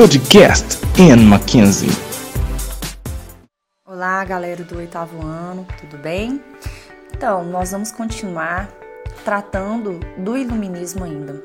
Podcast 0.00 0.78
Ian 0.98 1.28
Mackenzie. 1.28 1.90
Olá, 3.86 4.24
galera 4.24 4.64
do 4.64 4.78
oitavo 4.78 5.20
ano, 5.22 5.66
tudo 5.78 5.98
bem? 5.98 6.42
Então, 7.14 7.44
nós 7.44 7.72
vamos 7.72 7.92
continuar 7.92 8.66
tratando 9.26 10.00
do 10.16 10.38
iluminismo 10.38 11.04
ainda. 11.04 11.42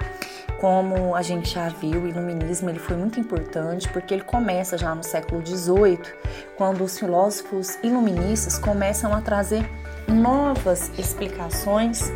Como 0.62 1.13
a 1.13 1.21
gente 1.21 1.54
já 1.54 1.68
viu, 1.68 2.04
o 2.04 2.07
iluminismo 2.07 2.70
ele 2.70 2.79
foi 2.79 2.96
muito 2.96 3.20
importante 3.20 3.89
porque 3.89 4.14
ele 4.14 4.23
começa 4.23 4.78
já 4.78 4.96
no 4.96 5.04
século 5.04 5.46
XVIII, 5.46 6.00
quando 6.56 6.82
os 6.82 6.98
filósofos 6.98 7.78
iluministas 7.84 8.58
começam 8.58 9.14
a 9.14 9.20
trazer 9.20 9.70
novas 10.08 10.90
explicações 10.98 12.10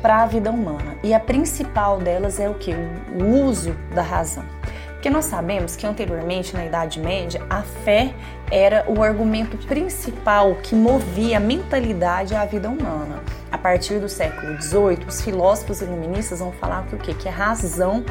para 0.00 0.22
a 0.22 0.26
vida 0.26 0.52
humana. 0.52 0.96
E 1.02 1.12
a 1.12 1.18
principal 1.18 1.98
delas 1.98 2.38
é 2.38 2.48
o 2.48 2.54
que? 2.54 2.70
O 2.72 3.44
uso 3.44 3.72
da 3.92 4.02
razão. 4.02 4.59
Porque 5.00 5.08
nós 5.08 5.24
sabemos 5.24 5.76
que 5.76 5.86
anteriormente, 5.86 6.54
na 6.54 6.66
Idade 6.66 7.00
Média, 7.00 7.40
a 7.48 7.62
fé 7.62 8.12
era 8.50 8.84
o 8.86 9.02
argumento 9.02 9.56
principal 9.66 10.56
que 10.56 10.74
movia 10.74 11.38
a 11.38 11.40
mentalidade 11.40 12.34
e 12.34 12.36
a 12.36 12.44
vida 12.44 12.68
humana. 12.68 13.22
A 13.50 13.56
partir 13.56 13.98
do 13.98 14.10
século 14.10 14.60
XVIII, 14.60 15.06
os 15.08 15.22
filósofos 15.22 15.80
iluministas 15.80 16.40
vão 16.40 16.52
falar 16.52 16.86
que 16.86 16.96
o 16.96 16.98
quê? 16.98 17.14
Que 17.14 17.30
a 17.30 17.32
razão 17.32 18.04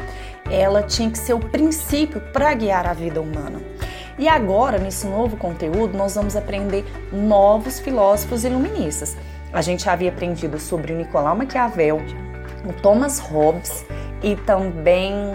ela 0.50 0.82
tinha 0.82 1.08
que 1.08 1.18
ser 1.18 1.32
o 1.32 1.38
princípio 1.38 2.20
para 2.32 2.52
guiar 2.54 2.88
a 2.88 2.92
vida 2.92 3.20
humana. 3.20 3.60
E 4.18 4.26
agora, 4.26 4.76
nesse 4.76 5.06
novo 5.06 5.36
conteúdo, 5.36 5.96
nós 5.96 6.16
vamos 6.16 6.34
aprender 6.34 6.84
novos 7.12 7.78
filósofos 7.78 8.42
iluministas. 8.42 9.16
A 9.52 9.62
gente 9.62 9.88
havia 9.88 10.10
aprendido 10.10 10.58
sobre 10.58 10.92
o 10.92 10.96
Nicolau 10.96 11.36
Maquiavel, 11.36 12.02
o 12.68 12.72
Thomas 12.72 13.20
Hobbes 13.20 13.86
e 14.24 14.34
também 14.34 15.32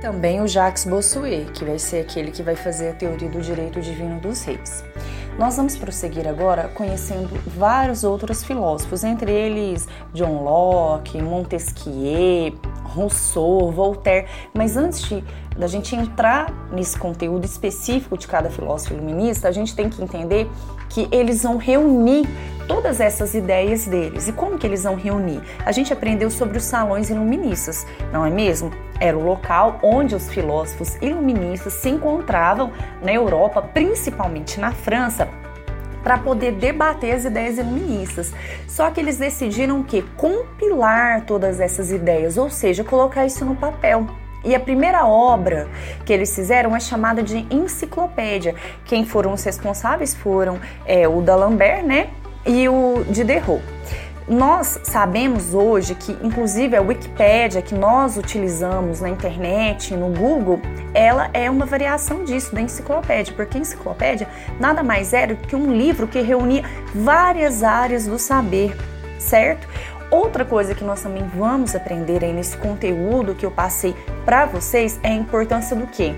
também 0.00 0.40
o 0.40 0.46
Jacques 0.46 0.84
Bossuet, 0.84 1.50
que 1.52 1.64
vai 1.64 1.78
ser 1.78 2.00
aquele 2.00 2.30
que 2.30 2.42
vai 2.42 2.56
fazer 2.56 2.90
a 2.90 2.94
teoria 2.94 3.28
do 3.28 3.40
direito 3.40 3.80
divino 3.80 4.20
dos 4.20 4.42
reis. 4.42 4.84
Nós 5.38 5.56
vamos 5.56 5.76
prosseguir 5.76 6.26
agora 6.26 6.68
conhecendo 6.68 7.28
vários 7.46 8.02
outros 8.02 8.42
filósofos, 8.42 9.04
entre 9.04 9.30
eles 9.30 9.86
John 10.12 10.42
Locke, 10.42 11.22
Montesquieu, 11.22 12.58
Rousseau, 12.88 13.70
Voltaire. 13.70 14.26
Mas 14.54 14.76
antes 14.76 15.02
de, 15.02 15.24
da 15.56 15.66
gente 15.66 15.94
entrar 15.94 16.52
nesse 16.72 16.98
conteúdo 16.98 17.44
específico 17.44 18.16
de 18.16 18.26
cada 18.26 18.50
filósofo 18.50 18.94
iluminista, 18.94 19.48
a 19.48 19.52
gente 19.52 19.74
tem 19.74 19.88
que 19.88 20.02
entender 20.02 20.48
que 20.88 21.08
eles 21.12 21.42
vão 21.42 21.56
reunir 21.56 22.26
todas 22.66 23.00
essas 23.00 23.34
ideias 23.34 23.86
deles. 23.86 24.28
E 24.28 24.32
como 24.32 24.58
que 24.58 24.66
eles 24.66 24.84
vão 24.84 24.94
reunir? 24.94 25.40
A 25.64 25.72
gente 25.72 25.92
aprendeu 25.92 26.30
sobre 26.30 26.58
os 26.58 26.64
salões 26.64 27.10
iluministas, 27.10 27.86
não 28.12 28.24
é 28.24 28.30
mesmo? 28.30 28.70
Era 29.00 29.16
o 29.16 29.24
local 29.24 29.78
onde 29.82 30.14
os 30.14 30.28
filósofos 30.28 30.96
iluministas 30.96 31.72
se 31.72 31.88
encontravam 31.88 32.72
na 33.02 33.12
Europa, 33.12 33.62
principalmente 33.62 34.58
na 34.58 34.72
França, 34.72 35.28
para 36.08 36.16
poder 36.16 36.52
debater 36.52 37.14
as 37.14 37.26
ideias 37.26 37.58
iluministas. 37.58 38.32
Só 38.66 38.90
que 38.90 38.98
eles 38.98 39.18
decidiram 39.18 39.82
que 39.82 40.00
compilar 40.16 41.26
todas 41.26 41.60
essas 41.60 41.90
ideias, 41.90 42.38
ou 42.38 42.48
seja, 42.48 42.82
colocar 42.82 43.26
isso 43.26 43.44
no 43.44 43.54
papel. 43.54 44.06
E 44.42 44.54
a 44.54 44.60
primeira 44.60 45.04
obra 45.04 45.68
que 46.06 46.12
eles 46.12 46.34
fizeram 46.34 46.74
é 46.74 46.80
chamada 46.80 47.22
de 47.22 47.46
enciclopédia. 47.54 48.54
Quem 48.86 49.04
foram 49.04 49.34
os 49.34 49.44
responsáveis 49.44 50.14
foram 50.14 50.58
é, 50.86 51.06
o 51.06 51.20
D'Alembert, 51.20 51.84
né? 51.84 52.08
e 52.46 52.66
o 52.68 53.04
Diderot. 53.10 53.62
Nós 54.28 54.78
sabemos 54.82 55.54
hoje 55.54 55.94
que, 55.94 56.12
inclusive, 56.22 56.76
a 56.76 56.82
Wikipédia 56.82 57.62
que 57.62 57.74
nós 57.74 58.18
utilizamos 58.18 59.00
na 59.00 59.08
internet, 59.08 59.96
no 59.96 60.08
Google, 60.10 60.60
ela 60.92 61.30
é 61.32 61.50
uma 61.50 61.64
variação 61.64 62.24
disso, 62.24 62.54
da 62.54 62.60
enciclopédia, 62.60 63.32
porque 63.34 63.56
a 63.56 63.60
enciclopédia 63.62 64.28
nada 64.60 64.82
mais 64.82 65.14
era 65.14 65.34
do 65.34 65.46
que 65.46 65.56
um 65.56 65.74
livro 65.74 66.06
que 66.06 66.20
reunia 66.20 66.62
várias 66.94 67.62
áreas 67.62 68.06
do 68.06 68.18
saber, 68.18 68.76
certo? 69.18 69.66
Outra 70.10 70.44
coisa 70.44 70.74
que 70.74 70.84
nós 70.84 71.00
também 71.00 71.24
vamos 71.34 71.74
aprender 71.74 72.22
aí 72.22 72.32
nesse 72.32 72.58
conteúdo 72.58 73.34
que 73.34 73.46
eu 73.46 73.50
passei 73.50 73.96
para 74.26 74.44
vocês 74.44 75.00
é 75.02 75.08
a 75.08 75.14
importância 75.14 75.74
do 75.74 75.86
quê? 75.86 76.12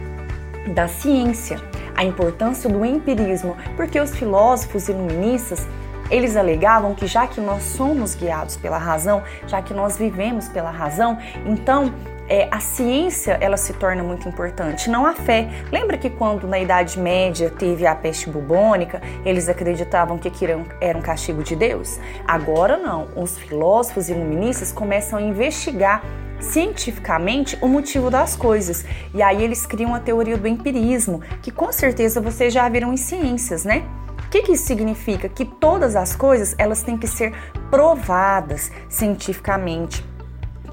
Da 0.74 0.88
ciência, 0.88 1.60
a 1.94 2.02
importância 2.02 2.68
do 2.68 2.84
empirismo, 2.84 3.56
porque 3.76 4.00
os 4.00 4.10
filósofos 4.16 4.88
iluministas 4.88 5.64
eles 6.10 6.36
alegavam 6.36 6.94
que 6.94 7.06
já 7.06 7.26
que 7.26 7.40
nós 7.40 7.62
somos 7.62 8.14
guiados 8.14 8.56
pela 8.56 8.78
razão, 8.78 9.22
já 9.46 9.62
que 9.62 9.72
nós 9.72 9.96
vivemos 9.96 10.48
pela 10.48 10.70
razão, 10.70 11.18
então 11.46 11.92
é, 12.30 12.48
a 12.48 12.60
ciência 12.60 13.36
ela 13.40 13.56
se 13.56 13.72
torna 13.72 14.04
muito 14.04 14.28
importante, 14.28 14.88
não 14.88 15.04
a 15.04 15.14
fé. 15.14 15.48
Lembra 15.72 15.98
que 15.98 16.08
quando 16.08 16.46
na 16.46 16.60
Idade 16.60 16.98
Média 16.98 17.50
teve 17.50 17.84
a 17.84 17.94
peste 17.94 18.30
bubônica, 18.30 19.02
eles 19.24 19.48
acreditavam 19.48 20.16
que 20.16 20.28
aquilo 20.28 20.64
era 20.80 20.96
um 20.96 21.02
castigo 21.02 21.42
de 21.42 21.56
Deus? 21.56 21.98
Agora 22.26 22.76
não. 22.76 23.08
Os 23.16 23.36
filósofos 23.36 24.08
iluministas 24.08 24.70
começam 24.70 25.18
a 25.18 25.22
investigar 25.22 26.02
cientificamente 26.38 27.58
o 27.60 27.68
motivo 27.68 28.10
das 28.10 28.36
coisas. 28.36 28.84
E 29.12 29.22
aí 29.22 29.42
eles 29.42 29.66
criam 29.66 29.92
a 29.92 30.00
teoria 30.00 30.38
do 30.38 30.46
empirismo, 30.46 31.20
que 31.42 31.50
com 31.50 31.72
certeza 31.72 32.20
vocês 32.20 32.54
já 32.54 32.68
viram 32.68 32.92
em 32.92 32.96
ciências, 32.96 33.64
né? 33.64 33.84
O 34.30 34.32
que, 34.32 34.42
que 34.42 34.52
isso 34.52 34.64
significa? 34.64 35.28
Que 35.28 35.44
todas 35.44 35.96
as 35.96 36.14
coisas 36.14 36.54
elas 36.56 36.84
têm 36.84 36.96
que 36.96 37.08
ser 37.08 37.32
provadas 37.68 38.70
cientificamente 38.88 40.08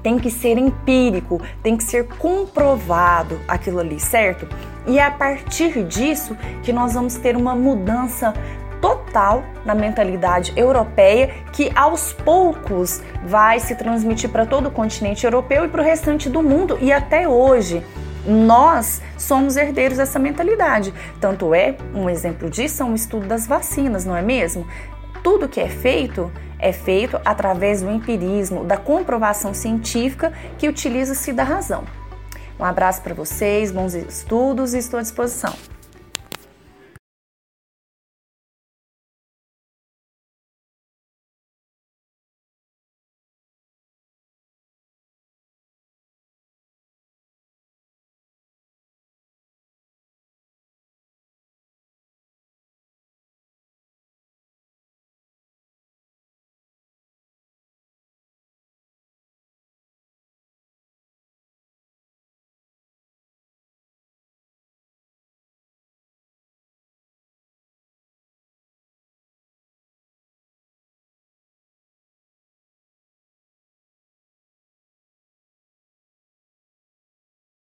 tem 0.00 0.16
que 0.16 0.30
ser 0.30 0.56
empírico, 0.56 1.42
tem 1.60 1.76
que 1.76 1.82
ser 1.82 2.06
comprovado 2.06 3.40
aquilo 3.48 3.80
ali, 3.80 3.98
certo? 3.98 4.48
E 4.86 4.96
é 4.96 5.04
a 5.04 5.10
partir 5.10 5.82
disso 5.82 6.36
que 6.62 6.72
nós 6.72 6.94
vamos 6.94 7.16
ter 7.16 7.36
uma 7.36 7.52
mudança 7.56 8.32
total 8.80 9.42
na 9.64 9.74
mentalidade 9.74 10.52
europeia 10.54 11.34
que 11.52 11.72
aos 11.74 12.12
poucos 12.12 13.02
vai 13.24 13.58
se 13.58 13.74
transmitir 13.74 14.30
para 14.30 14.46
todo 14.46 14.68
o 14.68 14.70
continente 14.70 15.24
europeu 15.24 15.64
e 15.64 15.68
para 15.68 15.82
o 15.82 15.84
restante 15.84 16.30
do 16.30 16.44
mundo 16.44 16.78
e 16.80 16.92
até 16.92 17.28
hoje 17.28 17.82
nós 18.28 19.00
somos 19.16 19.56
herdeiros 19.56 19.98
dessa 19.98 20.18
mentalidade. 20.18 20.92
Tanto 21.20 21.54
é, 21.54 21.76
um 21.94 22.08
exemplo 22.08 22.50
disso 22.50 22.82
é 22.82 22.86
um 22.86 22.94
estudo 22.94 23.26
das 23.26 23.46
vacinas, 23.46 24.04
não 24.04 24.14
é 24.16 24.22
mesmo? 24.22 24.66
Tudo 25.22 25.48
que 25.48 25.60
é 25.60 25.68
feito 25.68 26.30
é 26.58 26.72
feito 26.72 27.20
através 27.24 27.82
do 27.82 27.90
empirismo, 27.90 28.64
da 28.64 28.76
comprovação 28.76 29.54
científica 29.54 30.32
que 30.58 30.68
utiliza-se 30.68 31.32
da 31.32 31.44
razão. 31.44 31.84
Um 32.58 32.64
abraço 32.64 33.00
para 33.02 33.14
vocês, 33.14 33.70
bons 33.70 33.94
estudos 33.94 34.74
e 34.74 34.78
estou 34.78 34.98
à 34.98 35.02
disposição. 35.02 35.54